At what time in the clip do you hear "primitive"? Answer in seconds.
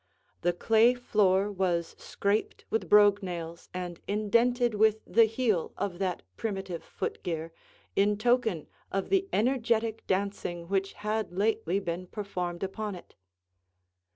6.37-6.83